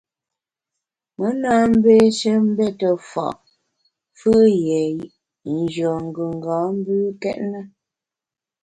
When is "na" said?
1.41-1.53, 7.51-7.61